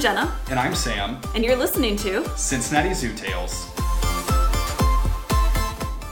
[0.00, 3.66] Jenna, And I'm Sam, and you're listening to Cincinnati Zoo Tales.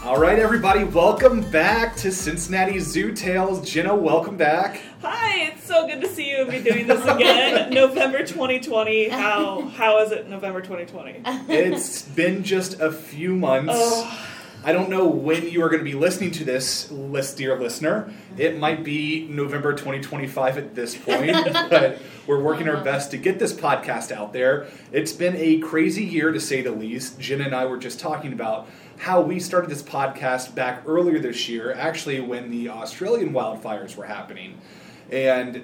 [0.04, 3.66] All right, everybody, welcome back to Cincinnati Zoo Tales.
[3.66, 4.82] Jenna, welcome back.
[5.00, 7.70] Hi, it's so good to see you and be doing this again.
[7.72, 9.08] November 2020.
[9.08, 11.22] How how is it November 2020?
[11.48, 13.72] It's been just a few months.
[13.74, 14.28] Oh.
[14.64, 18.12] I don't know when you are going to be listening to this, list, dear listener.
[18.36, 21.32] It might be November 2025 at this point,
[21.70, 24.66] but we're working our best to get this podcast out there.
[24.90, 27.20] It's been a crazy year to say the least.
[27.20, 28.68] Jen and I were just talking about
[28.98, 34.06] how we started this podcast back earlier this year, actually, when the Australian wildfires were
[34.06, 34.60] happening.
[35.10, 35.62] And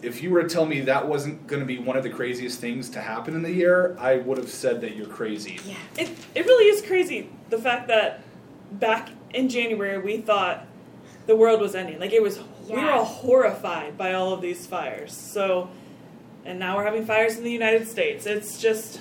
[0.00, 2.60] if you were to tell me that wasn't going to be one of the craziest
[2.60, 5.58] things to happen in the year, I would have said that you're crazy.
[5.66, 8.22] Yeah, it it really is crazy the fact that
[8.72, 10.66] back in January we thought
[11.26, 11.98] the world was ending.
[12.00, 15.12] Like it was, we were all horrified by all of these fires.
[15.12, 15.68] So,
[16.44, 18.26] and now we're having fires in the United States.
[18.26, 19.00] It's just.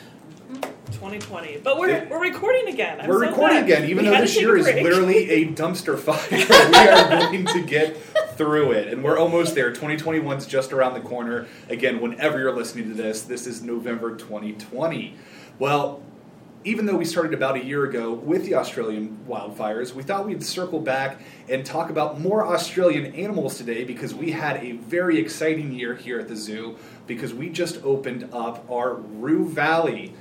[0.93, 3.01] 2020, but we're It- we're recording again.
[3.01, 3.63] I'm We're so recording glad.
[3.65, 6.17] again, even We though this year is literally a dumpster fire.
[6.31, 7.97] we are going to get
[8.37, 9.69] through it, and we're almost there.
[9.71, 11.45] 2021 is just around the corner.
[11.69, 15.15] Again, whenever you're listening to this, this is November 2020.
[15.59, 16.01] Well,
[16.63, 20.43] even though we started about a year ago with the Australian wildfires, we thought we'd
[20.43, 25.71] circle back and talk about more Australian animals today because we had a very exciting
[25.71, 30.13] year here at the zoo because we just opened up our Roo Valley.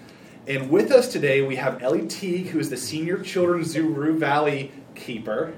[0.46, 4.16] And with us today, we have Ellie Teague, who is the Senior Children's Zoo Roo
[4.16, 5.52] Valley keeper.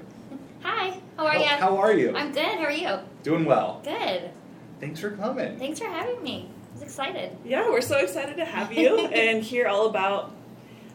[0.63, 1.45] Hi, how are How- you?
[1.47, 2.15] how are you?
[2.15, 2.43] I'm good.
[2.45, 2.97] How are you?
[3.21, 3.81] Doing well.
[3.83, 4.31] Good.
[4.79, 5.59] Thanks for coming.
[5.59, 6.49] Thanks for having me.
[6.49, 7.37] I was excited.
[7.45, 10.31] Yeah, we're so excited to have you and hear all about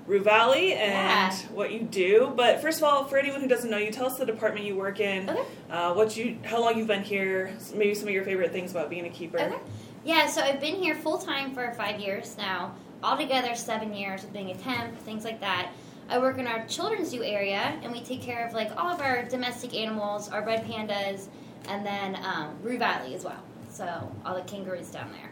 [0.07, 0.93] Roo Valley and
[1.33, 1.33] Yeah.
[1.53, 2.33] what you do.
[2.37, 4.77] But first of all, for anyone who doesn't know you, tell us the department you
[4.77, 5.41] work in, Okay.
[5.71, 8.91] uh, what you, how long you've been here, maybe some of your favorite things about
[8.91, 9.39] being a keeper.
[9.39, 9.57] Okay.
[10.05, 12.73] Yeah, so I've been here full time for five years now.
[13.03, 15.71] Altogether, seven years with being a temp, things like that.
[16.09, 19.01] I work in our children's zoo area, and we take care of like all of
[19.01, 21.29] our domestic animals, our red pandas,
[21.69, 23.43] and then um, Rue Valley as well.
[23.71, 25.31] So all the kangaroos down there.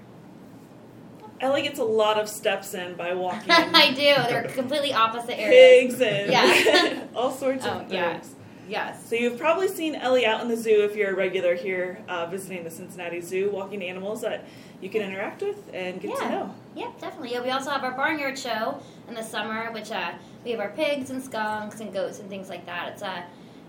[1.43, 3.51] Ellie gets a lot of steps in by walking.
[3.51, 3.97] I do.
[4.31, 5.97] They're completely opposite areas.
[5.97, 7.03] Pigs and Yeah.
[7.17, 8.13] all sorts Oh, of yeah.
[8.19, 8.35] things.
[8.69, 9.07] Yes.
[9.09, 12.27] So you've probably seen Ellie out in the zoo if you're a regular here uh,
[12.27, 14.45] visiting the Cincinnati Zoo, walking animals that
[14.81, 16.31] you can interact with and get to Yeah.
[16.31, 16.55] know.
[16.77, 17.33] Yep, definitely.
[17.33, 20.13] Yeah, we also have our barnyard show in the summer, which uh,
[20.45, 22.93] we have our pigs and skunks and goats and things like that.
[22.93, 23.25] It's a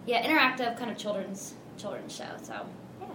[0.06, 2.30] yeah interactive kind of children's children's show.
[2.44, 2.54] So
[3.02, 3.08] yeah,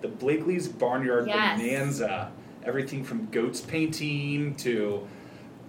[0.00, 1.60] The Blakely's Barnyard Yes.
[1.60, 2.30] Bonanza.
[2.64, 5.06] Everything from goats painting to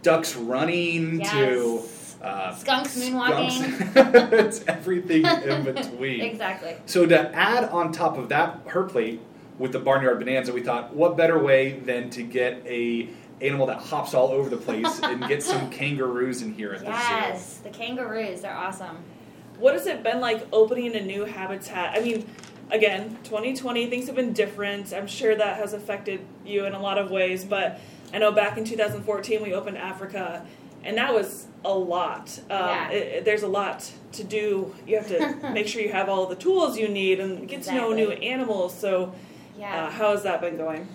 [0.01, 1.31] ducks running Yes.
[1.31, 1.81] to
[2.25, 3.51] uh, Skunks moonwalking.
[3.91, 3.93] skunks.
[4.33, 6.21] it's everything in between.
[6.31, 6.75] exactly.
[6.85, 9.19] So to add on top of that, her plate
[9.59, 13.09] with the barnyard bonanza, we thought, what better way than to get a
[13.41, 16.85] animal that hops all over the place and get some kangaroos in here at the
[16.85, 16.91] zoo.
[16.91, 18.41] Yes, the kangaroos.
[18.41, 18.97] They're awesome.
[19.59, 21.97] What has it been like opening a new habitat?
[21.97, 22.25] I mean,
[22.71, 24.93] again, 2020, things have been different.
[24.93, 27.79] I'm sure that has affected you in a lot of ways, but
[28.13, 30.45] I know back in 2014 we opened Africa,
[30.83, 32.39] and that was a lot.
[32.49, 32.89] Um, Yeah.
[32.91, 34.73] it- it- there's a lot to do.
[34.87, 37.73] You have to make sure you have all the tools you need and get to
[37.73, 38.73] know new animals.
[38.77, 39.13] So,
[39.57, 39.85] Yeah.
[39.85, 40.87] uh, how has that been going?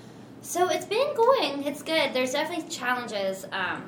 [0.42, 1.64] So it's been going.
[1.64, 2.14] It's good.
[2.14, 3.82] There's definitely challenges, um,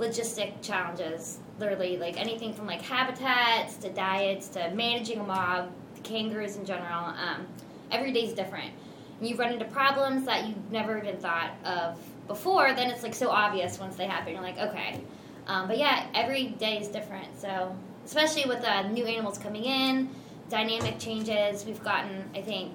[0.00, 1.38] logistic challenges.
[1.60, 5.70] Literally, like anything from like habitats to diets to managing a mob,
[6.08, 7.04] kangaroos in general.
[7.04, 7.46] Um,
[7.90, 8.72] every day's different.
[9.20, 12.72] And you run into problems that you've never even thought of before.
[12.74, 14.32] Then it's like so obvious once they happen.
[14.32, 15.00] You're like, okay.
[15.46, 17.38] Um, but yeah, every day is different.
[17.40, 17.74] So
[18.04, 20.08] especially with uh, new animals coming in,
[20.48, 21.66] dynamic changes.
[21.66, 22.74] We've gotten, I think,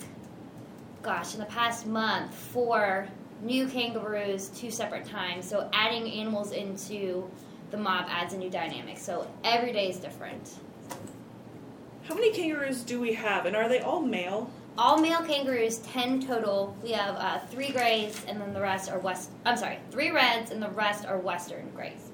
[1.02, 3.08] gosh, in the past month, four
[3.42, 5.48] new kangaroos two separate times.
[5.48, 7.30] So adding animals into
[7.72, 8.98] the mob adds a new dynamic.
[8.98, 10.54] So every day is different.
[12.04, 14.50] How many kangaroos do we have, and are they all male?
[14.78, 16.76] All male kangaroos, ten total.
[16.84, 19.30] We have uh, three grays, and then the rest are west.
[19.46, 22.10] I'm sorry, three reds, and the rest are western grays.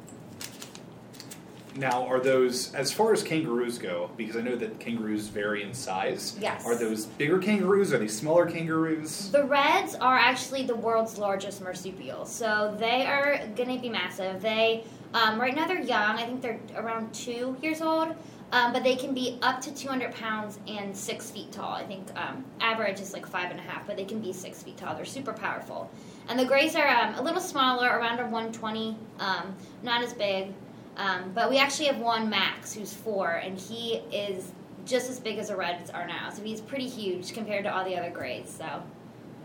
[1.75, 5.74] Now, are those, as far as kangaroos go, because I know that kangaroos vary in
[5.74, 6.65] size, Yes.
[6.65, 7.94] are those bigger kangaroos?
[7.94, 9.31] Are they smaller kangaroos?
[9.31, 14.42] The reds are actually the world's largest marsupial, so they are going to be massive.
[14.42, 14.83] They
[15.13, 16.18] um, right now they're young.
[16.18, 18.13] I think they're around two years old,
[18.51, 21.73] um, but they can be up to 200 pounds and six feet tall.
[21.73, 24.63] I think um, average is like five and a half, but they can be six
[24.63, 24.95] feet tall.
[24.95, 25.89] They're super powerful.
[26.27, 30.53] And the grays are um, a little smaller, around a 120, um, not as big.
[30.97, 34.51] Um, but we actually have one Max who's four, and he is
[34.85, 36.29] just as big as the reds are now.
[36.29, 38.49] So he's pretty huge compared to all the other grays.
[38.49, 38.83] So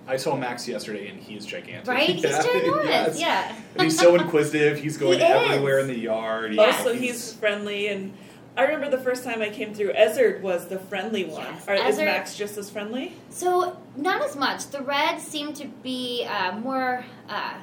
[0.08, 1.86] I saw Max yesterday, and he's gigantic.
[1.86, 2.08] Right?
[2.08, 2.84] He's Yeah, ginormous.
[2.84, 3.20] yes.
[3.20, 3.56] Yeah.
[3.74, 4.78] And he's so inquisitive.
[4.78, 6.54] He's going He everywhere in the yard.
[6.54, 8.12] Yeah, so he's friendly and.
[8.56, 11.42] I remember the first time I came through, Ezra was the friendly one.
[11.42, 13.12] Yes, Are, is Max just as friendly?
[13.30, 14.68] So not as much.
[14.68, 17.54] The Reds seem to be uh, more uh,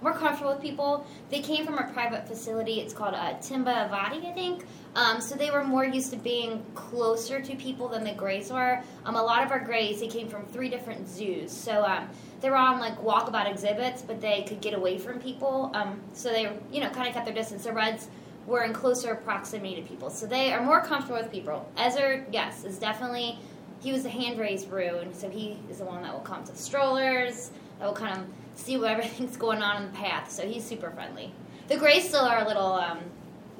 [0.00, 1.06] more comfortable with people.
[1.28, 2.80] They came from a private facility.
[2.80, 4.64] It's called uh, Timba Avati, I think.
[4.94, 8.80] Um, so they were more used to being closer to people than the Greys were.
[9.04, 11.50] Um, a lot of our Greys, they came from three different zoos.
[11.50, 12.08] So um,
[12.40, 15.72] they were on like walkabout exhibits, but they could get away from people.
[15.74, 17.64] Um, so they, you know, kind of kept their distance.
[17.64, 18.08] The Reds
[18.48, 21.70] were in closer proximity to people, so they are more comfortable with people.
[21.76, 23.38] Ezra, yes, is definitely
[23.80, 26.52] he was a hand raised rune, so he is the one that will come to
[26.52, 28.26] the strollers, that will kind of
[28.58, 30.32] see what everything's going on in the path.
[30.32, 31.32] So he's super friendly.
[31.68, 32.98] The Greys still are a little, um,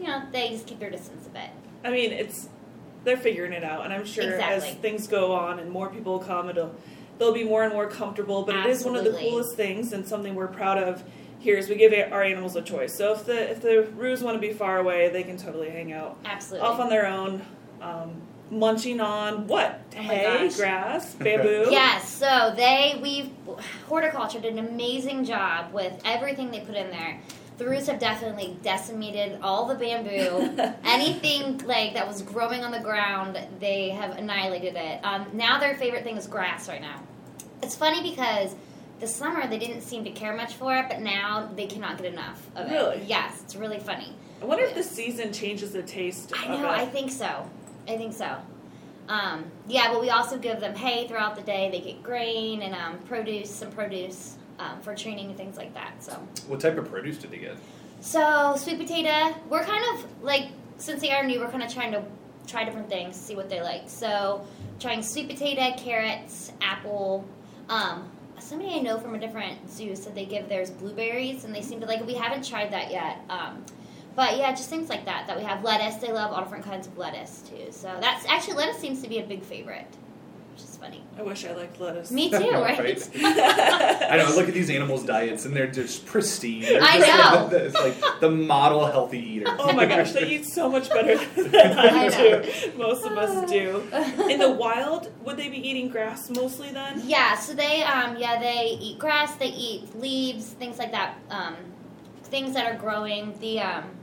[0.01, 1.51] you know, they just keep their distance a bit.
[1.85, 2.49] I mean, it's
[3.05, 4.71] they're figuring it out, and I'm sure Exactly.
[4.71, 6.75] as things go on and more people come, it'll
[7.19, 8.43] they'll be more and more comfortable.
[8.43, 11.05] But it is one of the coolest things and something we're proud of.
[11.41, 12.95] Here is we give our animals a choice.
[12.95, 15.93] So if the if the roos want to be far away, they can totally hang
[15.93, 16.67] out Absolutely.
[16.69, 17.43] off on their own,
[17.81, 18.21] um,
[18.51, 20.57] munching on what Oh hay, gosh.
[20.57, 21.67] grass, bamboo.
[21.71, 23.31] Yes, so they we've
[23.89, 27.21] horticulture did an amazing job with everything they put in there.
[27.59, 30.75] The roots have definitely decimated all the bamboo.
[30.85, 35.01] Anything like that was growing on the ground, they have annihilated it.
[35.05, 37.01] Um, now their favorite thing is grass right now.
[37.61, 38.55] It's funny because
[39.01, 42.07] the summer they didn't seem to care much for it, but now they cannot get
[42.13, 42.97] enough of Really?
[42.99, 43.05] it.
[43.05, 44.13] Yes, it's really funny.
[44.43, 46.33] I wonder if the season changes the taste.
[46.37, 46.67] I of know.
[46.67, 46.71] it.
[46.71, 47.49] I think so.
[47.89, 48.37] I think so.
[49.09, 51.71] Um, yeah, but we also give them hay throughout the day.
[51.71, 56.03] They get grain and um, produce, some produce um, for training and things like that.
[56.03, 56.13] So,
[56.47, 57.57] What type of produce did they get?
[58.01, 59.35] so sweet potato.
[59.49, 62.03] We're kind of like since they are new, we're kind of trying to
[62.47, 63.85] try different things, see what they like.
[63.89, 64.47] So,
[64.79, 67.25] trying sweet potato, carrots, apple.
[67.69, 68.09] Um,
[68.41, 71.81] somebody I know from a different zoo said they give theirs blueberries, and they seem
[71.81, 72.07] to like.
[72.07, 73.19] We haven't tried that yet.
[73.29, 73.65] Um,
[74.15, 75.27] but yeah, just things like that.
[75.27, 75.97] That we have lettuce.
[76.01, 77.71] They love all different kinds of lettuce too.
[77.71, 79.87] So that's actually lettuce seems to be a big favorite,
[80.81, 81.03] funny.
[81.19, 82.11] I wish I liked lettuce.
[82.11, 82.79] Me too, right?
[82.79, 83.11] Right.
[83.17, 84.27] I know.
[84.27, 86.63] I look at these animals' diets, and they're just pristine.
[86.63, 87.45] They're I just know.
[87.45, 89.47] Like, it's like the model healthy eater.
[89.59, 92.31] Oh my gosh, they eat so much better than I, I do.
[92.31, 92.77] know.
[92.89, 93.83] Most of us do.
[94.29, 97.03] In the wild, would they be eating grass mostly then?
[97.05, 101.19] Yeah, so they um yeah they eat grass, they eat leaves, things like that.
[101.31, 101.57] Um,
[102.25, 103.37] things that are growing.
[103.41, 103.98] The um, what is it?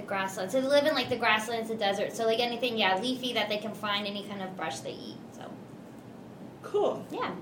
[0.00, 0.52] The grasslands.
[0.52, 2.12] So they live in like the grasslands, the desert.
[2.14, 5.16] So like anything, yeah, leafy that they can find, any kind of brush they eat.
[5.32, 5.50] So
[6.62, 7.04] Cool.
[7.10, 7.32] yeah,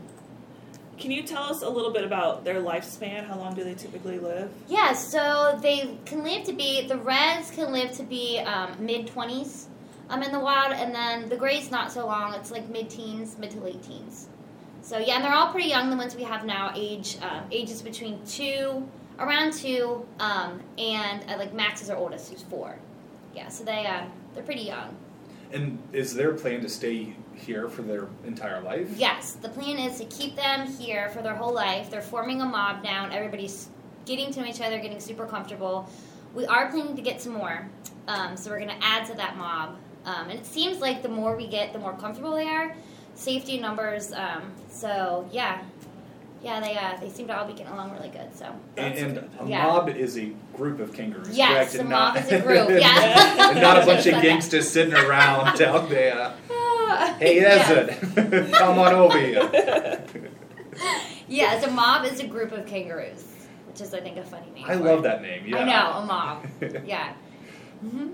[0.99, 3.27] Can you tell us a little bit about their lifespan?
[3.27, 4.51] How long do they typically live?
[4.69, 4.93] yeah.
[4.95, 9.69] So they can live to be the reds can live to be um, mid twenties.
[10.11, 12.33] Um, in the wild, and then the grays not so long.
[12.33, 14.27] It's like mid teens, mid to late teens.
[14.81, 15.91] So yeah, and they're all pretty young.
[15.91, 18.89] The ones we have now, age uh, ages between two,
[19.19, 22.79] around two, um, and uh, like Max is our oldest, who's four.
[23.35, 24.05] Yeah, so they uh,
[24.35, 24.97] they're pretty young.
[25.53, 28.91] And is their plan to stay here for their entire life?
[28.97, 31.91] Yes, the plan is to keep them here for their whole life.
[31.91, 33.69] They're forming a mob now, and everybody's
[34.05, 35.89] getting to know each other, getting super comfortable.
[36.35, 37.69] We are planning to get some more,
[38.07, 39.77] um, so we're going to add to that mob.
[40.05, 42.77] Um, and it seems like the more we get, the more comfortable they are.
[43.15, 44.13] Safety numbers.
[44.13, 45.63] Um, so yeah,
[46.43, 48.35] yeah, they uh, they seem to all be getting along really good.
[48.35, 49.65] So And, and a Yeah.
[49.67, 51.75] mob is a group of kangaroos, Yes, correct?
[51.75, 53.51] a And mob not, is a group, yeah.
[53.51, 56.35] and not a bunch of gangsters sitting around down there.
[57.19, 57.95] Hey, Yeah.
[58.17, 60.05] Ezra, come on over here.
[61.29, 63.25] Yeah, so mob is a group of kangaroos,
[63.67, 64.65] which is I think a funny name.
[64.67, 65.03] I for love it.
[65.03, 65.45] that name.
[65.47, 65.59] Yeah.
[65.59, 66.47] I know a mob.
[66.87, 67.13] Yeah.
[67.81, 68.09] hmm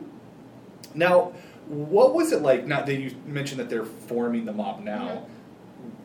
[0.94, 1.32] Now,
[1.68, 2.66] what was it like?
[2.66, 5.06] Not that you mentioned that they're forming the mob now.
[5.08, 5.24] Mm-hmm.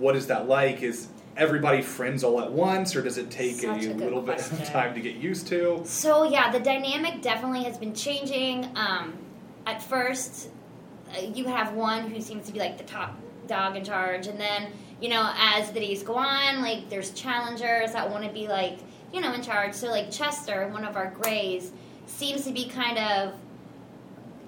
[0.03, 0.81] What is that like?
[0.83, 4.61] Is everybody friends all at once, or does it take a a, little bit question.
[4.61, 5.81] of time to get used to?
[5.85, 8.65] So yeah, the dynamic definitely has been changing.
[8.75, 9.17] Um,
[9.65, 10.49] at first,
[11.15, 13.17] uh, you have one who seems to be like the top
[13.47, 14.71] dog in charge, and then
[15.01, 18.79] you know as the days go on, like there's challengers that want to be like
[19.13, 19.73] you know in charge.
[19.73, 21.71] So like Chester, one of our grays,
[22.05, 23.33] seems to be kind of.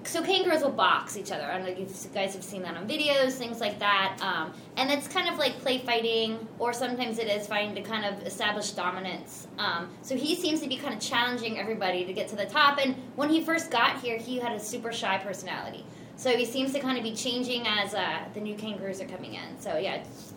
[0.04, 1.44] So kangaroos will box each other.
[1.44, 4.18] I don't know if you guys have seen that on videos, things like that.
[4.20, 8.04] Um, and it's kind of like play fighting, or sometimes it is fighting to kind
[8.04, 9.46] of establish dominance.
[9.58, 12.78] Um, so he seems to be kind of challenging everybody to get to the top.
[12.84, 15.84] And when he first got here, he had a super shy personality.
[16.16, 19.34] So he seems to kind of be changing as uh, the new kangaroos are coming
[19.34, 19.58] in.
[19.60, 20.34] So yeah, it's-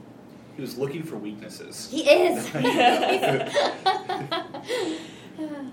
[0.55, 1.89] He was looking for weaknesses.
[1.91, 2.49] he is.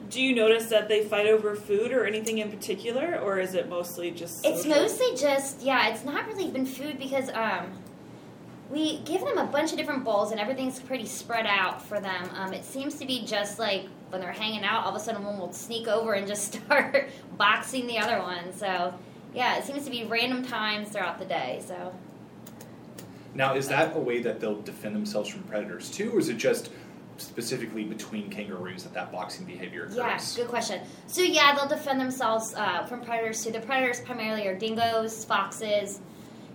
[0.08, 3.68] Do you notice that they fight over food or anything in particular, or is it
[3.68, 4.44] mostly just?
[4.44, 5.88] It's mostly just yeah.
[5.88, 7.70] It's not really been food because um,
[8.70, 12.28] we give them a bunch of different bowls, and everything's pretty spread out for them.
[12.34, 15.24] Um, it seems to be just like when they're hanging out, all of a sudden
[15.24, 18.52] one will sneak over and just start boxing the other one.
[18.52, 18.94] So,
[19.34, 21.62] yeah, it seems to be random times throughout the day.
[21.66, 21.94] So,
[23.34, 26.36] Now, is that a way that they'll defend themselves from predators too, or is it
[26.36, 26.70] just
[27.22, 29.96] specifically between kangaroos that that boxing behavior occurs?
[29.96, 30.80] yeah, good question.
[31.06, 33.52] So, yeah, they'll defend themselves uh, from predators too.
[33.52, 36.00] The predators primarily are dingoes, foxes,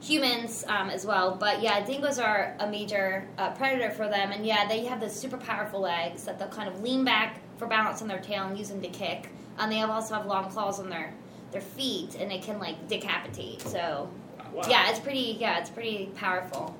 [0.01, 1.35] humans um, as well.
[1.35, 5.09] But yeah, dingoes are a major uh, predator for them, and yeah, they have the
[5.09, 8.57] super powerful legs that they'll kind of lean back for balance on their tail and
[8.57, 9.29] use them to kick.
[9.57, 11.13] And they also have long claws on their
[11.51, 13.61] their feet, and it can like decapitate.
[13.61, 14.09] So
[14.53, 14.63] Wow.
[14.69, 16.75] yeah, it's pretty yeah, it's pretty powerful.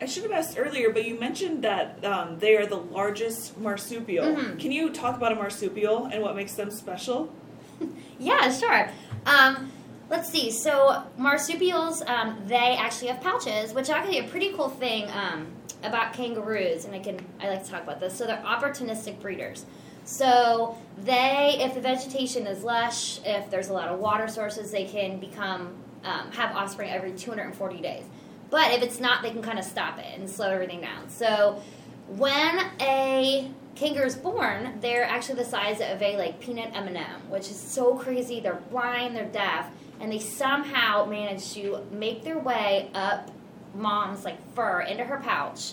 [0.00, 4.24] I should have asked earlier, but you mentioned that um, they are the largest marsupial.
[4.24, 4.58] Mhm.
[4.58, 7.32] Can you talk about a marsupial and what makes them special?
[8.18, 8.90] Yeah, sure.
[9.24, 9.72] Um,
[10.10, 10.50] let's see.
[10.50, 15.46] So marsupials, um, they actually have pouches, which is actually a pretty cool thing um,
[15.82, 16.84] about kangaroos.
[16.84, 18.14] And I can I like to talk about this.
[18.14, 19.64] So they're opportunistic breeders.
[20.04, 24.84] So they, if the vegetation is lush, if there's a lot of water sources, they
[24.84, 25.72] can become
[26.04, 28.04] um, have offspring every 240 days.
[28.50, 31.08] But if it's not, they can kind of stop it and slow everything down.
[31.08, 31.62] So
[32.08, 37.48] when a kangaroo is born, they're actually the size of a like peanut M&M, which
[37.50, 38.40] is so crazy.
[38.40, 39.66] They're blind, they're deaf,
[40.00, 43.30] and they somehow manage to make their way up
[43.74, 45.72] mom's like fur into her pouch.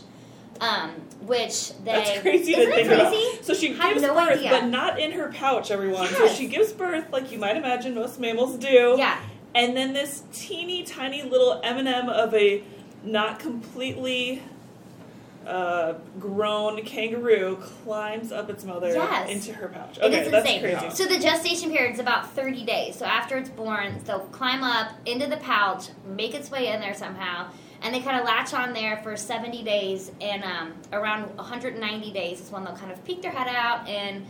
[0.60, 0.90] Um,
[1.22, 3.12] which they That's crazy to Isn't it think about.
[3.12, 3.44] crazy?
[3.44, 4.50] So she gives no birth, idea.
[4.50, 6.08] but not in her pouch, everyone.
[6.08, 8.96] So she gives birth, like you might imagine most mammals do.
[8.98, 9.20] Yeah,
[9.58, 12.62] And then this teeny tiny little M&M of a
[13.04, 14.44] not completely
[15.48, 19.30] uh, grown kangaroo climbs up its mother Yes.
[19.32, 19.98] into her pouch.
[19.98, 20.62] It Okay, is that's insane.
[20.80, 20.96] crazy.
[20.96, 22.98] So the gestation period is about 30 days.
[22.98, 26.94] So after it's born, they'll climb up into the pouch, make its way in there
[26.94, 27.48] somehow,
[27.82, 30.12] and they kind of latch on there for 70 days.
[30.22, 34.24] And um, around 190 days is when they'll kind of peek their head out and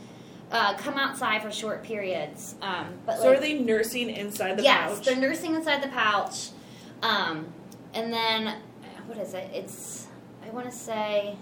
[0.51, 2.55] uh, come outside for short periods.
[2.61, 4.97] Um, but So like, are they nursing inside the yes, pouch?
[4.97, 6.49] Yes, they're nursing inside the pouch.
[7.01, 7.47] Um,
[7.93, 8.55] and then,
[9.07, 9.49] what is it?
[9.53, 10.07] It's,
[10.45, 11.35] I want to say,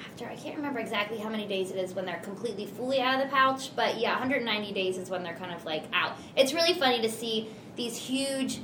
[0.00, 3.20] after, I can't remember exactly how many days it is when they're completely fully out
[3.20, 6.16] of the pouch, but yeah, 190 days is when they're kind of like out.
[6.36, 8.60] It's really funny to see these huge,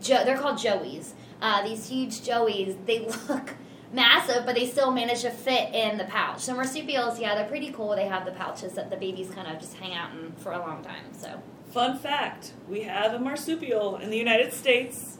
[0.00, 1.12] jo- they're called joeys.
[1.40, 3.54] Uh, these huge joeys, they look
[3.92, 6.40] massive, but they still manage to fit in the pouch.
[6.40, 7.94] So marsupials, yeah, they're pretty cool.
[7.96, 10.58] They have the pouches that the babies kind of just hang out in for a
[10.58, 11.04] long time.
[11.12, 15.18] So Fun fact: We have a marsupial in the United States,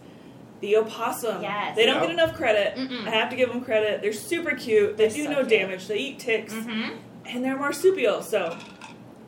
[0.61, 1.43] the opossum.
[1.43, 1.77] Yes.
[1.77, 2.01] They don't Yeah.
[2.03, 2.77] get enough credit.
[2.77, 3.07] Mm-mm.
[3.07, 4.01] I have to give them credit.
[4.01, 4.97] They're super cute.
[4.97, 5.49] They They're do so no cute.
[5.51, 5.87] damage.
[5.87, 6.97] They eat ticks, mm-hmm.
[7.27, 8.23] and they're marsupial.
[8.23, 8.57] So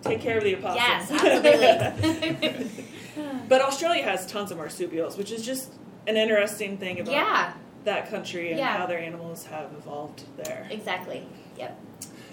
[0.03, 0.77] take care of the opossum.
[0.77, 1.11] yes,
[2.23, 2.71] absolutely.
[3.49, 5.73] but Australia has tons of marsupials, which is just
[6.07, 7.53] an interesting thing about yeah,
[7.89, 8.77] that country and Yeah.
[8.77, 10.67] how their animals have evolved there.
[10.71, 11.27] exactly.
[11.59, 11.79] Yep.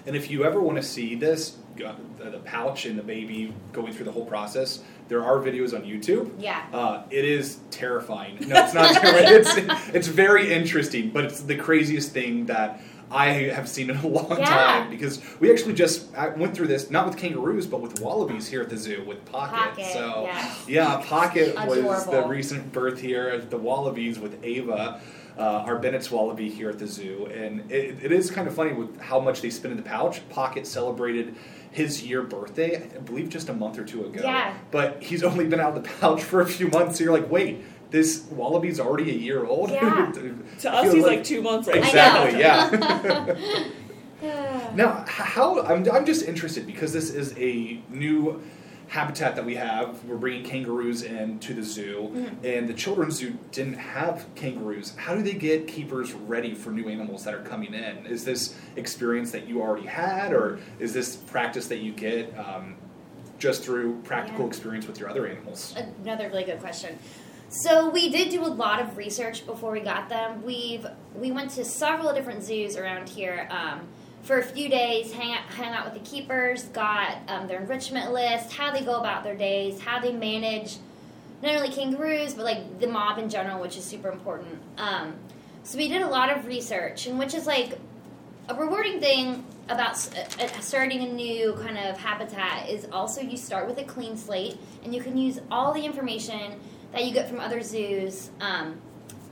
[0.07, 3.91] And if you ever want to see this, uh, the pouch and the baby going
[3.91, 6.31] through the whole process, there are videos on YouTube.
[6.39, 6.61] Yeah.
[6.73, 8.37] Uh, it is terrifying.
[8.47, 9.25] No, it's not terrifying.
[9.39, 12.79] It's, it's very interesting, but it's the craziest thing that
[13.11, 14.45] I have seen in a long Yeah.
[14.45, 18.47] time because we actually just I went through this not with kangaroos but with wallabies
[18.47, 19.55] here at the zoo with Pocket.
[19.55, 20.65] Pocket, so yes.
[20.67, 24.99] yeah, Pocket was the recent birth here at the wallabies with Ava.
[25.37, 28.71] Uh, our Bennett's wallaby here at the zoo, and it, it is kind of funny
[28.71, 30.27] with how much they spin in the pouch.
[30.29, 31.35] Pocket celebrated
[31.71, 34.21] his year birthday, I believe, just a month or two ago.
[34.23, 34.53] Yeah.
[34.71, 36.97] But he's only been out of the pouch for a few months.
[36.97, 39.71] So you're like, wait, this wallaby's already a year old.
[39.71, 40.11] Yeah.
[40.59, 41.77] To us, he's like, two months old.
[41.77, 42.39] Exactly.
[44.21, 44.71] Yeah.
[44.73, 48.41] now, how I'm I'm just interested because this is a new
[48.87, 50.03] habitat that we have.
[50.05, 52.45] We're bringing kangaroos in to the zoo, Mm-hmm.
[52.45, 54.95] and the children's zoo didn't have kangaroos.
[54.95, 58.05] How do they get keepers ready for new animals that are coming in?
[58.05, 62.75] Is this experience that you already had, or is this practice that you get um,
[63.39, 64.47] just through practical Yeah.
[64.47, 65.75] experience with your other animals?
[66.03, 66.97] Another really good question.
[67.49, 70.43] So we did do a lot of research before we got them.
[70.43, 73.81] We've we went to several different zoos around here um,
[74.25, 78.11] for a few days, hang out, hang out with the keepers, got um, their enrichment
[78.11, 80.77] list, how they go about their days, how they manage
[81.43, 84.59] not only kangaroos but like the mob in general, which is super important.
[84.79, 85.13] Um,
[85.63, 87.77] so we did a lot of research, and which is like
[88.49, 93.37] a rewarding thing about uh, uh, starting a new kind of habitat is also you
[93.37, 96.59] start with a clean slate and you can use all the information
[96.91, 98.79] that you get from other zoos um,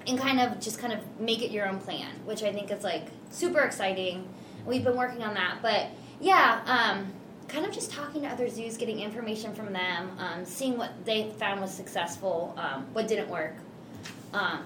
[0.07, 2.83] and kind of just kind of make it your own plan which i think is
[2.83, 4.27] like super exciting
[4.65, 5.87] we've been working on that but
[6.21, 7.11] yeah um,
[7.47, 11.29] kind of just talking to other zoos getting information from them um, seeing what they
[11.37, 13.53] found was successful um, what didn't work
[14.33, 14.63] um,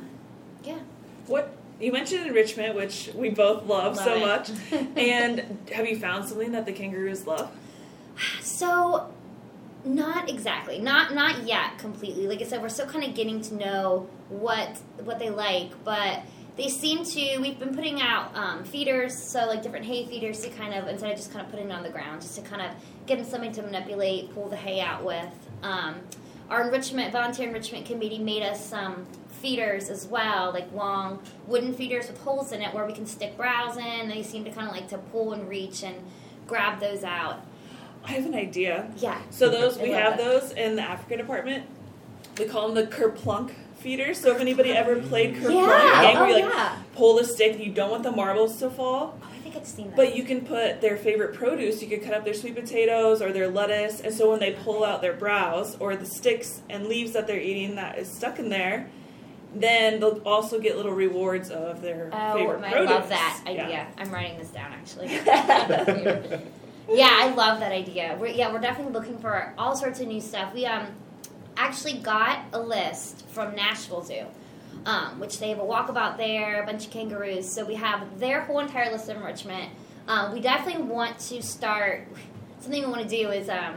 [0.64, 0.78] Yeah.
[1.28, 4.20] What you mentioned enrichment, which we both love, Love so it.
[4.22, 4.50] much.
[4.96, 7.52] and have you found something that the kangaroos love?
[8.42, 9.14] So,
[9.86, 12.28] not exactly, not not yet completely.
[12.28, 16.22] Like I said, we're still kind of getting to know what what they like, but
[16.58, 17.38] they seem to.
[17.40, 21.12] We've been putting out um, feeders, so like different hay feeders to kind of instead
[21.12, 22.72] of just kind of putting it on the ground, just to kind of
[23.06, 25.30] give them something to manipulate, pull the hay out with.
[25.64, 25.96] Um,
[26.50, 32.08] our enrichment volunteer enrichment committee made us some feeders as well, like long wooden feeders
[32.08, 34.08] with holes in it where we can stick browse in.
[34.08, 35.96] They seem to kind of like to pull and reach and
[36.48, 37.46] grab those out.
[38.04, 38.90] I have an idea.
[38.98, 39.22] Yeah.
[39.30, 40.24] So those we have that.
[40.24, 41.66] those in the Africa department.
[42.38, 44.20] We call them the kerplunk feeders.
[44.20, 46.02] So if anybody ever played kerplunk, Yeah.
[46.02, 46.76] game where Oh, you like yeah.
[46.96, 49.66] pull the stick and you don't want the marbles to fall, Oh, I think I've
[49.66, 49.96] seen that.
[49.96, 51.82] but you can put their favorite produce.
[51.82, 54.84] You could cut up their sweet potatoes or their lettuce, and so when they pull
[54.84, 58.50] out their browse or the sticks and leaves that they're eating that is stuck in
[58.50, 58.88] there,
[59.56, 62.90] then they'll also get little rewards of their oh, favorite I produce.
[62.92, 63.52] love that Yeah.
[63.66, 63.88] idea.
[63.98, 65.08] I'm writing this down actually.
[66.90, 68.18] yeah, I love that idea.
[68.20, 70.54] We're, yeah, we're definitely looking for all sorts of new stuff.
[70.54, 70.88] We um
[71.58, 74.26] actually got a list from Nashville Zoo.
[74.86, 77.50] Um, which they have a walkabout there, a bunch of kangaroos.
[77.50, 79.70] So we have their whole entire list of enrichment.
[80.08, 82.08] Um, we definitely want to start.
[82.62, 83.76] Something we want to do is um,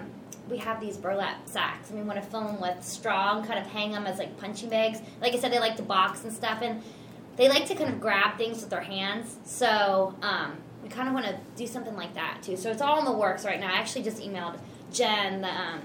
[0.49, 3.59] we have these burlap sacks, and we want to fill them with straw and kind
[3.59, 5.01] of hang them as like punching bags.
[5.21, 6.81] Like I said, they like to box and stuff, and
[7.37, 9.37] they like to kind of grab things with their hands.
[9.45, 12.57] So um, we kind of want to do something like that too.
[12.57, 13.73] So it's all in the works right now.
[13.73, 14.61] I actually just emailed
[14.93, 15.81] Jen, the um,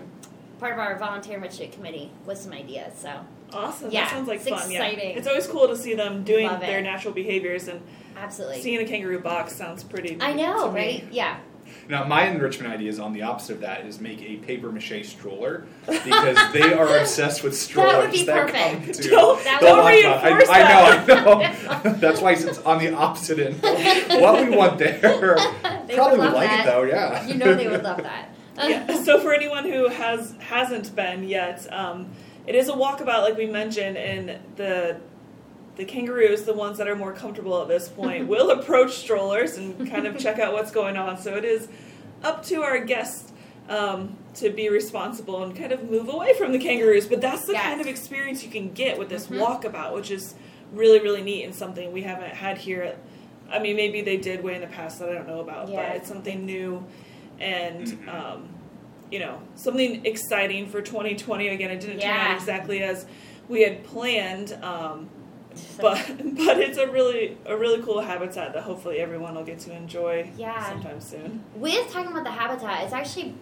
[0.65, 2.93] part of our volunteer enrichment committee, with some ideas.
[2.98, 3.12] So
[3.53, 3.91] Awesome.
[3.91, 4.72] Yeah, that sounds like it's fun.
[4.72, 5.12] exciting.
[5.12, 5.17] Yeah.
[5.17, 6.65] It's always cool to see them doing Love it.
[6.65, 7.79] their natural behaviors and
[8.17, 10.79] absolutely, seeing a kangaroo box sounds pretty I to know, me.
[10.79, 11.07] right?
[11.12, 11.38] Yeah.
[11.88, 15.05] Now, my enrichment idea is on the opposite of that: is make a paper mache
[15.05, 19.03] stroller because they are obsessed with strollers That would be come perfect.
[19.03, 21.10] to Don't- That the would reinforce I, that.
[21.10, 21.94] I know, I know.
[22.00, 23.61] That's why it's on the opposite end.
[24.22, 24.98] what we want there,
[25.87, 26.66] They probably would would like that.
[26.68, 26.83] it though.
[26.83, 28.29] Yeah, You know they would love that.
[28.57, 29.03] Yeah.
[29.05, 32.09] So for anyone who has hasn't been yet, um,
[32.48, 34.98] it is a walkabout, like we mentioned, and the
[35.75, 39.89] the kangaroos, the ones that are more comfortable at this point, will approach strollers and
[39.89, 41.18] kind of check out what's going on.
[41.18, 41.68] So it is
[42.24, 43.31] up to our guests
[43.68, 47.07] um, to be responsible and kind of move away from the kangaroos.
[47.07, 47.63] But that's the Yes.
[47.63, 49.39] kind of experience you can get with this Mhm.
[49.39, 50.35] walkabout, which is
[50.74, 52.81] really really neat and something we haven't had here.
[52.83, 52.98] At,
[53.51, 55.87] I mean, maybe they did way in the past that I don't know about, Yeah.
[55.89, 56.83] but it's something new
[57.39, 58.07] and Mhm.
[58.13, 58.50] um,
[59.11, 61.48] you know something exciting for 2020.
[61.50, 63.05] Again, it didn't turn out exactly as
[63.48, 65.09] we had planned, um,
[65.79, 65.98] but
[66.35, 70.29] but it's a really a really cool habitat that hopefully everyone will get to enjoy
[70.37, 70.67] Yeah.
[70.69, 71.43] sometime soon.
[71.55, 73.35] with talking about the habitat, it's actually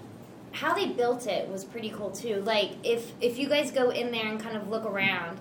[0.52, 2.42] how they built it was pretty cool too.
[2.42, 5.40] Like if if you guys go in there and kind of look around,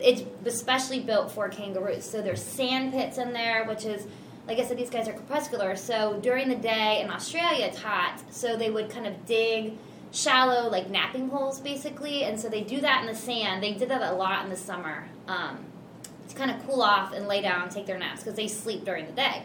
[0.00, 2.04] it's especially built for kangaroos.
[2.08, 4.06] So there's sand pits in there, which is
[4.48, 5.76] like I said, these guys are crepuscular.
[5.76, 9.74] So during the day in Australia, it's hot, so they would kind of dig
[10.10, 13.62] shallow like napping holes basically, and so they do that in the sand.
[13.62, 15.06] They did that a lot in the summer.
[15.28, 15.66] Um,
[16.28, 18.84] to kind of cool off and lay down and take their naps because they sleep
[18.84, 19.42] during the day.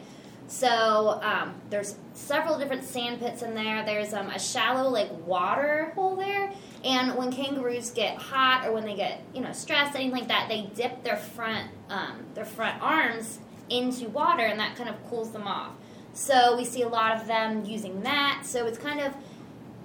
[0.48, 3.86] So um, there's several different sand pits in there.
[3.86, 6.50] There's um, a shallow like water hole there,
[6.86, 10.48] and when kangaroos get hot or when they get you know stressed, anything like that,
[10.48, 15.32] they dip their front um, their front arms into water, and that kind of cools
[15.32, 15.72] them off.
[16.14, 18.42] So we see a lot of them using that.
[18.46, 19.14] So it's kind of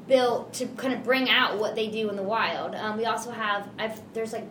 [0.07, 2.75] built to kind of bring out what they do in the wild.
[2.75, 4.47] Um, we also have I've there's like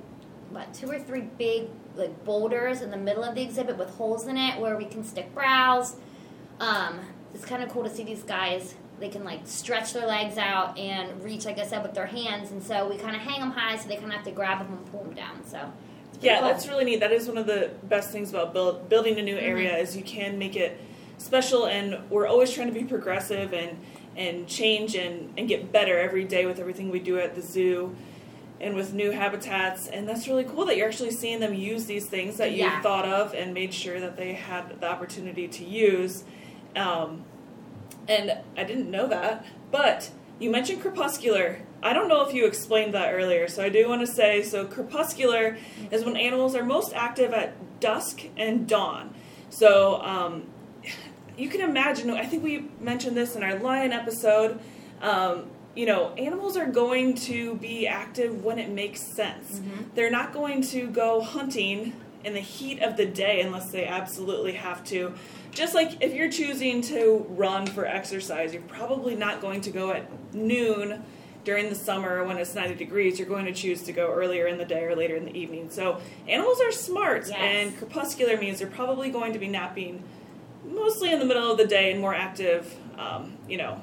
[0.49, 4.27] what two or three big like boulders in the middle of the exhibit with holes
[4.27, 5.95] in it where we can stick browse.
[6.59, 6.99] Um,
[7.33, 8.75] it's kind of cool to see these guys.
[8.99, 12.51] They can like stretch their legs out and reach, like I said, with their hands,
[12.51, 14.59] and so we kind of hang them high, so they kind of have to grab
[14.59, 15.45] them and pull them down.
[15.45, 15.71] So
[16.21, 16.99] Yeah, that's really neat.
[16.99, 19.45] That is one of the best things about build, building a new Mm-hmm.
[19.45, 20.80] area is you can make it
[21.17, 23.77] special, and we're always trying to be progressive and
[24.15, 27.95] and change and and get better every day with everything we do at the zoo.
[28.60, 32.08] And with new habitats, and that's really cool that you're actually seeing them use these
[32.08, 32.82] things that you Yeah.
[32.82, 36.23] thought of and made sure that they had the opportunity to use.
[36.75, 37.23] Um,
[38.08, 41.60] and I didn't know that, but you mentioned crepuscular.
[41.82, 44.65] I don't know if you explained that earlier, so I do want to say so
[44.65, 45.58] crepuscular
[45.91, 49.13] is when animals are most active at dusk and dawn.
[49.50, 50.45] So um,
[51.38, 54.60] you can imagine, I think we mentioned this in our lion episode.
[55.02, 59.62] Um, you know, animals are going to be active when it makes sense.
[59.93, 64.53] They're not going to go hunting in the heat of the day unless they absolutely
[64.53, 65.13] have to.
[65.51, 69.91] Just like if you're choosing to run for exercise, you're probably not going to go
[69.91, 71.03] at noon
[71.43, 74.58] during the summer when it's 90 degrees, you're going to choose to go earlier in
[74.58, 75.69] the day or later in the evening.
[75.69, 77.38] So animals are smart, Yes.
[77.39, 80.03] and crepuscular means they're probably going to be napping
[80.65, 83.80] mostly in the middle of the day and more active, um, you know,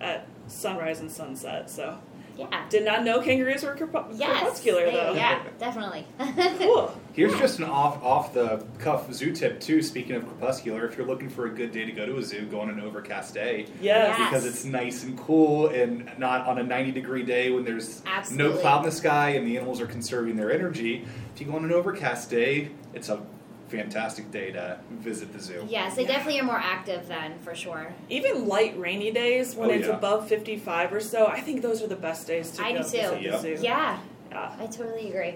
[0.00, 1.70] at sunrise and sunset.
[1.70, 1.98] So
[2.38, 2.68] Yeah.
[2.70, 4.40] did not know kangaroos were crepu- Yes.
[4.40, 5.12] crepuscular they- though.
[5.14, 6.06] Yeah, definitely.
[6.58, 6.94] Cool.
[7.14, 9.82] Here's just an off off the cuff zoo tip too.
[9.82, 12.46] Speaking of crepuscular, if you're looking for a good day to go to a zoo,
[12.46, 14.16] go on an overcast day Yes.
[14.16, 14.24] Yeah.
[14.30, 18.54] because it's nice and cool and not on a 90 degree day when there's Absolutely.
[18.54, 21.04] no cloud in the sky and the animals are conserving their energy.
[21.34, 23.20] If you go on an overcast day, it's a
[23.68, 25.64] fantastic day to visit the zoo.
[25.68, 27.92] yes, they definitely are more active then, for sure.
[28.08, 29.96] Even light rainy days when Oh, it's yeah.
[29.96, 32.84] above 55 or so, I think those are the best days to I go do
[32.84, 32.90] too.
[32.90, 33.32] visit Yep.
[33.42, 33.62] the zoo.
[33.62, 33.98] Yeah,
[34.30, 34.56] Yeah.
[34.58, 35.34] I totally agree.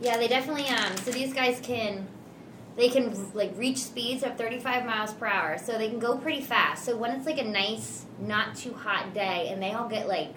[0.00, 0.96] Yeah, they definitely um.
[0.98, 2.06] So these guys can,
[2.76, 6.42] they can like reach speeds of 35 miles per hour, so they can go pretty
[6.42, 6.84] fast.
[6.84, 10.34] So when it's like a nice, not too hot day, and they all get like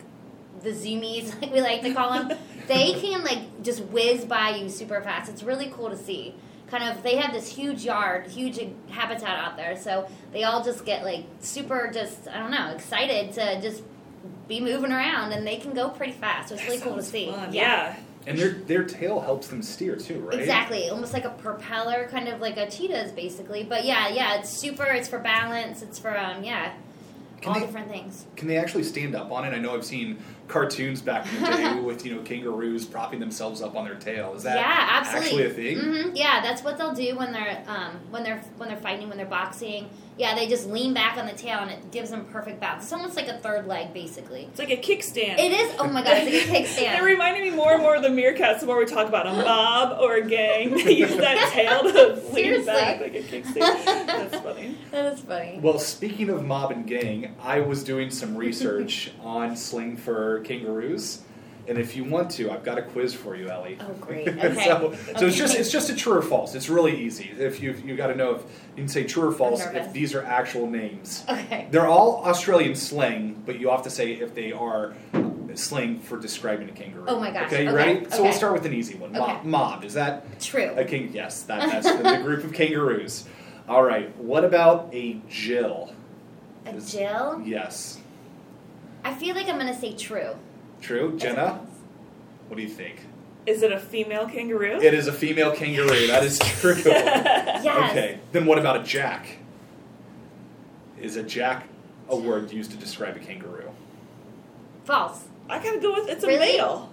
[0.64, 4.70] the zoomies, like we like to call them, they can like just whiz by you
[4.70, 5.30] super fast.
[5.30, 6.36] It's really cool to see.
[6.70, 10.86] Kind of, they have this huge yard, huge habitat out there, so they all just
[10.86, 13.82] get like super, just I don't know, excited to just
[14.48, 16.50] be moving around, and they can go pretty fast.
[16.50, 17.32] So it's That really cool to see.
[17.32, 17.54] fun.
[17.54, 17.96] Yeah.
[18.28, 20.40] And their their tail helps them steer too, right?
[20.40, 23.64] Exactly, almost like a propeller, kind of like a cheetah's, basically.
[23.64, 24.84] But yeah, yeah, it's super.
[24.86, 25.82] It's for balance.
[25.82, 26.74] It's for um, yeah,
[27.42, 28.26] Can all they- different things.
[28.36, 29.56] Can they actually stand up on it?
[29.56, 33.62] I know I've seen cartoons back in the day with you know kangaroos propping themselves
[33.62, 34.34] up on their tail.
[34.36, 35.46] Is that yeah, absolutely.
[35.46, 35.80] actually a thing?
[36.10, 39.18] hmm Yeah, that's what they'll do when they're um, when they're when they're fighting, when
[39.18, 39.90] they're boxing.
[40.18, 42.84] Yeah, they just lean back on the tail, and it gives them perfect balance.
[42.84, 44.42] It's almost like a third leg, basically.
[44.52, 45.40] It's like a kickstand.
[45.40, 45.74] It is.
[45.80, 46.80] Oh my god, it's like a kickstand.
[46.80, 47.02] It kickstand.
[47.04, 49.98] reminded me more and more of the meerkats the more we talk about a mob
[50.02, 50.72] or a gang.
[50.90, 52.66] They use that tail to lean Seriously.
[52.66, 53.86] back like a kickstand.
[53.86, 54.76] That's funny.
[54.92, 55.60] that is funny.
[55.62, 59.96] Well, speaking of mob and gang, I was doing some research on sling
[60.40, 61.22] kangaroos,
[61.68, 63.78] and if you want to, I've got a quiz for you, Ellie.
[63.80, 64.28] Oh, great.
[64.28, 64.66] Okay.
[64.66, 66.56] so, so it's just it's just a true or false.
[66.56, 67.32] It's really easy.
[67.38, 68.42] If you you got to know if
[68.76, 71.24] you can say true or false if these are actual names.
[71.30, 71.68] Okay.
[71.70, 74.96] They're all Australian slang, but you have to say if they are
[75.56, 77.06] slang for describing a kangaroo.
[77.08, 78.10] Oh my gosh, Okay, you okay, ready?
[78.10, 79.12] So we'll start with an easy one.
[79.12, 79.30] Mob.
[79.30, 79.48] Okay.
[79.48, 79.84] mob.
[79.84, 80.74] Is that True.
[80.76, 81.12] a king?
[81.14, 83.26] Yes, that, that's the, the group of kangaroos.
[83.68, 84.16] All right.
[84.18, 85.94] What about a Jill?
[86.66, 87.42] A Jill.
[87.46, 87.99] Yes.
[89.04, 90.36] I feel like I'm gonna say true.
[90.82, 91.18] True.
[91.18, 91.60] Jenna,
[92.48, 92.98] what do you think?
[93.46, 94.80] Is it a female kangaroo?
[94.82, 96.08] It is a female kangaroo.
[96.08, 96.76] That is true.
[97.62, 97.92] Yes.
[97.92, 98.20] Okay.
[98.32, 99.28] Then what about a jack?
[101.02, 101.68] Is a jack
[102.08, 103.70] a word used to describe a kangaroo?
[104.86, 105.26] False.
[105.50, 106.58] I gotta go with it's a Really?
[106.58, 106.90] male.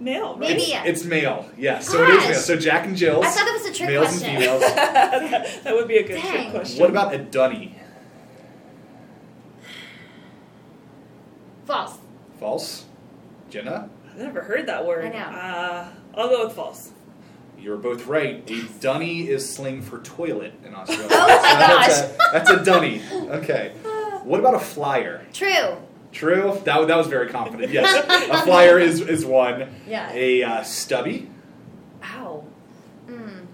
[0.00, 0.40] Male, right?
[0.40, 1.50] Maybe It's, it's male.
[1.58, 1.88] Yes.
[1.88, 2.34] So it is male.
[2.34, 3.24] So Jack and Jill's.
[3.26, 4.28] I thought it was a trick males question.
[4.30, 4.60] and females.
[4.62, 6.32] that, that would be a good Dang.
[6.32, 6.80] trick question.
[6.80, 7.74] What about a dunny?
[11.66, 11.98] False.
[12.40, 12.84] False.
[13.50, 15.04] Jenna, I've never heard that word.
[15.06, 15.18] I know.
[15.18, 16.90] Uh, I'll go with false.
[17.58, 18.48] you're both right.
[18.50, 21.08] A dunny is slang for toilet in Australia.
[21.10, 23.02] Oh my That's a, that's a dunny.
[23.12, 23.72] Okay.
[24.24, 25.24] What about a flyer?
[25.32, 25.76] True.
[26.12, 26.60] True.
[26.64, 27.70] That, that was very confident.
[27.72, 28.04] Yes.
[28.30, 29.68] a flyer is, is one.
[29.86, 30.10] Yeah.
[30.12, 31.28] A uh, stubby.
[32.02, 32.44] Ow.
[33.08, 33.46] Mm.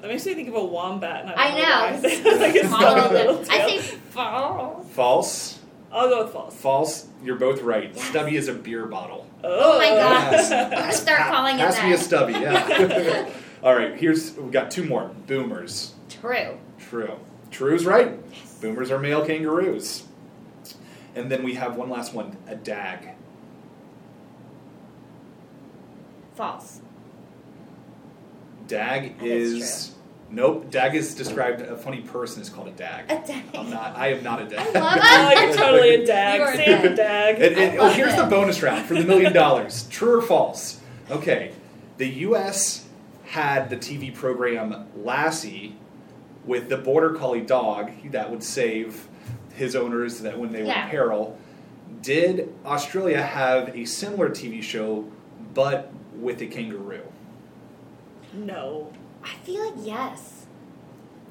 [0.00, 1.22] That makes me think of a wombat.
[1.22, 2.08] And I, I don't know.
[2.08, 2.36] why.
[2.38, 3.26] like a stubby of them.
[3.26, 3.68] little I tail.
[3.82, 4.88] say false.
[4.90, 5.59] False.
[5.92, 6.54] I'll go with false.
[6.54, 7.06] False.
[7.22, 7.90] You're both right.
[7.94, 8.04] Yes.
[8.04, 9.26] Stubby is a beer bottle.
[9.42, 10.32] Oh, oh my god!
[10.32, 10.52] Yes.
[10.52, 13.28] I'm gonna start calling it Has to me a stubby, yeah.
[13.62, 15.10] All right, here's, we've got two more.
[15.26, 15.94] Boomers.
[16.08, 16.58] True.
[16.78, 17.18] True.
[17.50, 18.18] True's right.
[18.60, 20.04] Boomers are male kangaroos.
[21.14, 23.08] And then we have one last one a dag.
[26.34, 26.80] False.
[28.66, 29.94] Dag That is is.
[30.30, 30.70] Nope.
[30.70, 33.04] Dag is described, a funny person is called a dag.
[33.10, 33.42] A dag.
[33.54, 34.76] I'm not, I am not a dag.
[34.76, 36.36] I love Oh, you're totally a dag.
[36.38, 36.96] You are a dag.
[36.96, 37.34] dag.
[37.42, 39.88] And- and- oh, love here's the bonus round for the million dollars.
[39.88, 40.80] True or false?
[41.10, 41.52] Okay.
[41.96, 42.86] The U.S.
[43.24, 45.76] had the TV program Lassie
[46.44, 49.08] with the border collie dog that would save
[49.54, 51.38] his owners that when they were in peril.
[52.02, 55.10] Did Australia have a similar TV show,
[55.52, 57.02] but with a kangaroo?
[58.32, 58.92] No.
[59.24, 60.46] I feel like yes.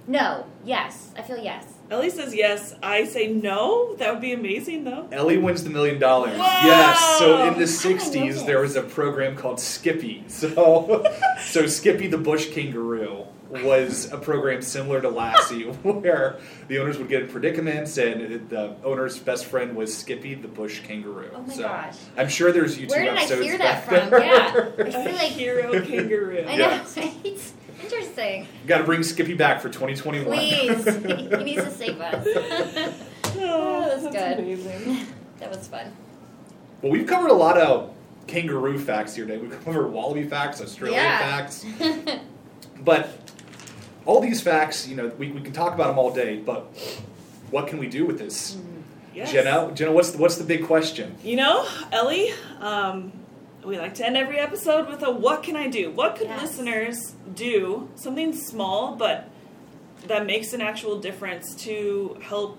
[0.07, 0.45] No.
[0.63, 1.11] Yes.
[1.17, 1.65] I feel yes.
[1.91, 2.75] Ellie says yes.
[2.83, 3.95] I say no.
[3.95, 5.07] That would be amazing, though.
[5.11, 6.37] Ellie wins the million dollars.
[6.37, 6.61] Wow!
[6.63, 6.99] Yes.
[7.19, 10.23] So in the How did I know '60s, there was a program called Skippy.
[10.29, 11.03] So,
[11.41, 17.09] so Skippy the bush kangaroo was a program similar to Lassie, where the owners would
[17.09, 21.31] get in predicaments, and the owner's best friend was Skippy the bush kangaroo.
[21.35, 21.95] Oh my so gosh.
[22.15, 22.91] I'm sure there's YouTube episodes.
[22.91, 24.09] Where did I episodes hear that from?
[24.11, 24.23] there.
[24.23, 24.83] Yeah.
[24.85, 26.45] I A feel like hero kangaroo.
[26.47, 26.67] I Yeah.
[26.77, 26.83] know.
[26.95, 27.15] Right?
[28.19, 28.47] Interesting.
[28.67, 30.25] Got to bring Skippy back for 2021.
[30.37, 30.85] Please.
[31.37, 32.95] he needs to save us.
[33.41, 34.39] Oh, was good.
[34.39, 35.05] amazing.
[35.37, 35.93] that was fun.
[36.81, 37.93] Well, we've covered a lot of
[38.25, 39.37] kangaroo facts here today.
[39.37, 41.19] We've covered wallaby facts, Australian Yeah.
[41.19, 41.65] facts.
[42.83, 43.31] But
[44.05, 46.63] all these facts, you know, we, we can talk about them all day, but
[47.51, 48.57] what can we do with this?
[49.13, 49.31] Yes.
[49.31, 51.15] Jenna, Jenna, what's the, what's the big question?
[51.23, 53.11] You know, Ellie, um,
[53.63, 55.91] we like to end every episode with a what can I do?
[55.91, 56.41] What could Yes.
[56.41, 57.89] listeners do?
[57.95, 59.27] Something small, but
[60.07, 62.57] that makes an actual difference to help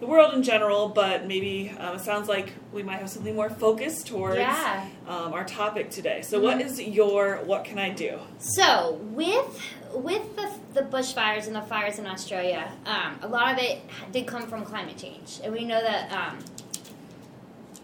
[0.00, 3.50] the world in general, but maybe um, it sounds like we might have something more
[3.50, 4.86] focused towards Yeah.
[5.08, 6.22] um, our topic today.
[6.22, 8.20] So, what is your what can I do?
[8.38, 9.60] So with
[9.92, 13.80] with the, the bushfires and the fires in Australia, um, a lot of it
[14.12, 16.38] did come from climate change, and we know that um,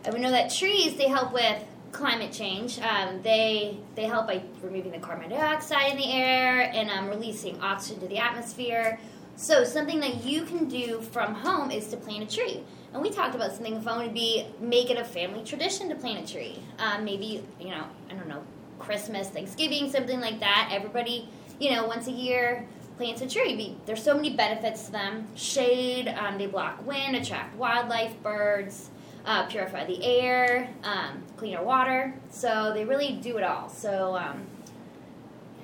[0.04, 1.58] and we know that trees they help with
[1.94, 2.78] climate change.
[2.80, 7.58] Um, they they help by removing the carbon dioxide in the air and um, releasing
[7.62, 8.98] oxygen to the atmosphere.
[9.36, 12.62] So something that you can do from home is to plant a tree.
[12.92, 16.28] And we talked about something fun would be make it a family tradition to plant
[16.28, 16.58] a tree.
[16.78, 18.42] Um, maybe you know I don't know
[18.78, 20.70] Christmas, Thanksgiving, something like that.
[20.72, 21.28] Everybody
[21.60, 23.76] you know once a year plants a tree.
[23.86, 25.26] There's so many benefits to them.
[25.34, 28.90] Shade, um, they block wind, attract wildlife, birds,
[29.24, 32.14] uh, purify the air, um, cleaner water.
[32.30, 33.68] So they really do it all.
[33.68, 34.42] So um,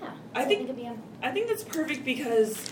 [0.03, 2.71] yeah, I so think- it'd be a- I think that's perfect because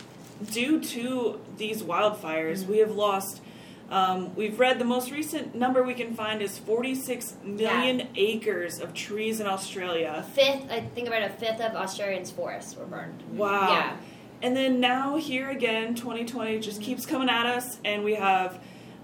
[0.51, 3.42] due to these wildfires, we have lost.
[3.90, 8.92] Um, we've read the most recent number we can find is 46 million acres of
[8.92, 10.14] trees in Australia.
[10.18, 10.70] a fifth.
[10.70, 13.22] I think about a fifth of Australia's forests were burned.
[13.33, 13.70] Wow.
[13.72, 13.96] Yeah.
[14.42, 18.61] And then now, here again, 2020 just keeps coming at us, and we have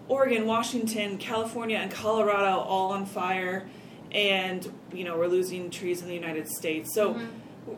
[0.08, 3.66] Oregon, Washington, California, and Colorado all on fire,
[4.12, 6.92] and you know we're losing trees in the United States.
[6.94, 7.28] So Mhm.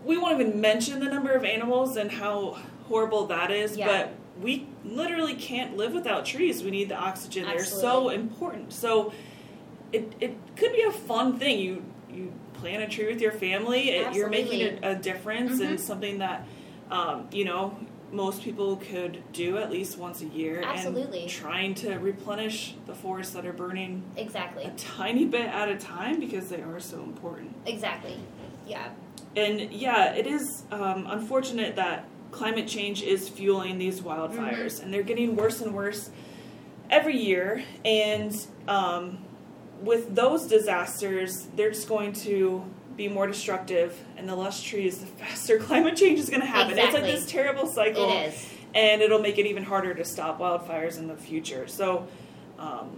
[0.05, 2.59] we won't even mention the number of animals and how
[2.89, 3.87] horrible that is, Yeah.
[3.87, 4.11] but
[4.43, 6.63] we literally can't live without trees.
[6.63, 8.73] We need the oxygen; they're so important.
[8.73, 9.13] So
[9.93, 11.59] it it could be a fun thing.
[11.61, 13.91] You you plant a tree with your family.
[13.91, 15.81] It, you're making a, a difference and Mhm.
[15.81, 16.47] something that
[16.91, 17.77] um, you know
[18.13, 20.63] most people could do at least once a year.
[20.65, 21.23] Absolutely.
[21.23, 24.65] And trying to replenish the forests that are burning Exactly.
[24.65, 27.55] a tiny bit at a time because they are so important.
[27.67, 28.17] Exactly.
[28.67, 28.91] Yeah.
[29.35, 35.03] And yeah, it is um, unfortunate that climate change is fueling these wildfires, and they're
[35.03, 36.11] getting worse and worse
[36.91, 37.63] every year.
[37.85, 38.35] And
[38.69, 39.19] um,
[39.83, 42.65] with those disasters, they're just going to
[42.97, 46.79] be more destructive, and the less trees, the faster climate change is going to happen.
[46.79, 48.49] It's like this terrible cycle, It is.
[48.75, 51.67] and it'll make it even harder to stop wildfires in the future.
[51.69, 52.07] So.
[52.59, 52.91] Um,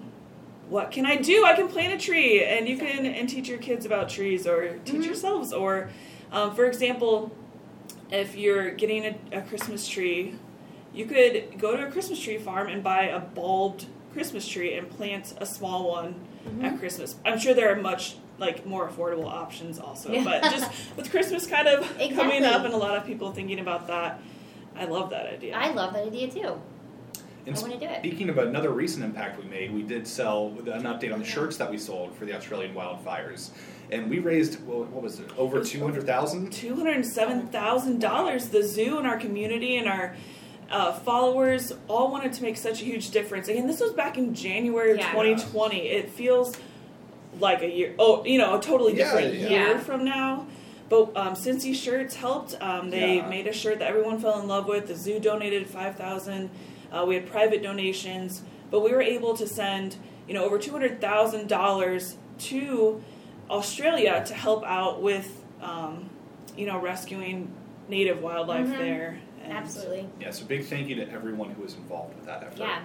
[0.68, 1.46] what can I do?
[1.46, 4.76] I can plant a tree, and you can and teach your kids about trees, or
[4.84, 5.04] teach Mhm.
[5.06, 5.50] yourselves.
[5.50, 5.88] Or,
[6.30, 7.32] um, for example,
[8.12, 10.34] if you're getting a, a Christmas tree,
[10.92, 14.90] you could go to a Christmas tree farm and buy a bulbed Christmas tree and
[14.90, 16.14] plant a small one
[16.46, 16.64] Mm-hmm.
[16.66, 17.16] at Christmas.
[17.24, 20.24] I'm sure there are much like more affordable options also, Yeah.
[20.24, 23.86] but just with Christmas kind of coming up and a lot of people thinking about
[23.88, 24.20] that,
[24.76, 25.56] I love that idea.
[25.56, 26.60] I love that idea too.
[27.46, 27.98] And I wanna do it.
[28.00, 31.56] Speaking of another recent impact we made, we did sell an update on the shirts
[31.56, 33.50] that we sold for the Australian wildfires,
[33.90, 36.52] and we raised well, what was it over two hundred thousand.
[36.52, 38.48] two hundred and seven thousand dollars.
[38.50, 40.14] The zoo and our community and our
[40.70, 43.48] uh, followers all wanted to make such a huge difference.
[43.48, 45.10] Again, this was back in January of Yeah.
[45.12, 45.88] 2020.
[45.88, 46.54] It feels
[47.40, 47.94] like a year.
[47.98, 49.48] Oh, you know, a totally different yeah.
[49.48, 50.46] year from now.
[50.88, 53.28] But um, since these shirts helped, um, they Yeah.
[53.28, 54.88] made a shirt that everyone fell in love with.
[54.88, 56.50] The zoo donated five thousand.
[56.90, 59.96] Uh, we had private donations, but we were able to send
[60.26, 63.02] you know over two hundred thousand dollars to
[63.50, 66.08] Australia to help out with um,
[66.56, 67.50] you know rescuing
[67.88, 68.78] native wildlife Mhm.
[68.78, 69.18] there.
[69.44, 70.08] And Absolutely.
[70.20, 72.80] Yeah, so big thank you to everyone who was involved with that effort, Yeah.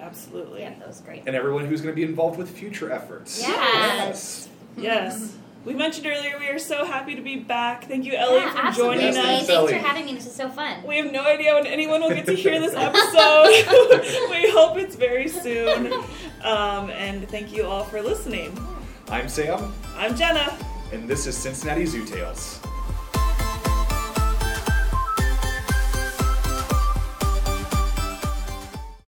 [0.00, 0.60] Absolutely.
[0.60, 0.74] Yeah.
[0.78, 1.22] That was great.
[1.26, 3.40] and everyone who's going to be involved with future efforts.
[3.40, 4.48] Yes.
[4.76, 5.36] Yes.
[5.64, 7.84] We mentioned earlier we are so happy to be back.
[7.84, 8.96] Thank you, Ellie, yeah, for absolutely.
[8.96, 9.24] joining Yes, us.
[9.24, 9.72] thanks, Thanks Ellie.
[9.74, 10.14] for having me.
[10.14, 10.82] This is so fun.
[10.86, 13.46] We have no idea when anyone will get to hear this episode.
[14.30, 15.92] we hope it's very soon.
[16.42, 18.58] Um, and thank you all for listening.
[19.10, 20.56] I'm Sam, I'm Jenna.
[20.92, 22.58] and this is Cincinnati Zoo Tales.